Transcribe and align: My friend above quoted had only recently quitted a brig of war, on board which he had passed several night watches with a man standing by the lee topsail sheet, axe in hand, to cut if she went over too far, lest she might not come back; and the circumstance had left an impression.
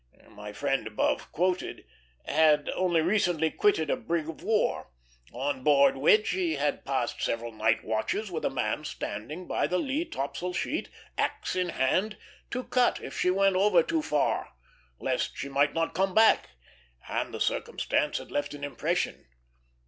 My 0.31 0.51
friend 0.51 0.87
above 0.87 1.31
quoted 1.31 1.85
had 2.25 2.69
only 2.71 3.01
recently 3.01 3.51
quitted 3.51 3.91
a 3.91 3.95
brig 3.95 4.27
of 4.27 4.41
war, 4.41 4.89
on 5.31 5.61
board 5.63 5.95
which 5.95 6.31
he 6.31 6.55
had 6.55 6.85
passed 6.87 7.21
several 7.21 7.51
night 7.51 7.83
watches 7.83 8.31
with 8.31 8.43
a 8.43 8.49
man 8.49 8.83
standing 8.83 9.45
by 9.47 9.67
the 9.67 9.77
lee 9.77 10.03
topsail 10.05 10.53
sheet, 10.53 10.89
axe 11.19 11.55
in 11.55 11.69
hand, 11.69 12.17
to 12.49 12.63
cut 12.63 12.99
if 12.99 13.15
she 13.15 13.29
went 13.29 13.55
over 13.55 13.83
too 13.83 14.01
far, 14.01 14.55
lest 14.99 15.37
she 15.37 15.49
might 15.49 15.75
not 15.75 15.93
come 15.93 16.15
back; 16.15 16.49
and 17.07 17.31
the 17.31 17.39
circumstance 17.39 18.17
had 18.17 18.31
left 18.31 18.55
an 18.55 18.63
impression. 18.63 19.27